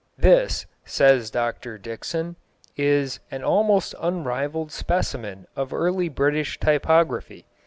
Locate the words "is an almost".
2.75-3.93